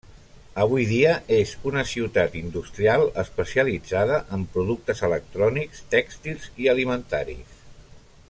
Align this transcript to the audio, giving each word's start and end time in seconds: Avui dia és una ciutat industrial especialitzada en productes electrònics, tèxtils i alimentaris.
Avui 0.61 0.85
dia 0.91 1.09
és 1.39 1.51
una 1.71 1.83
ciutat 1.89 2.37
industrial 2.39 3.05
especialitzada 3.25 4.17
en 4.37 4.47
productes 4.57 5.05
electrònics, 5.09 5.85
tèxtils 5.97 6.49
i 6.65 6.73
alimentaris. 6.75 7.63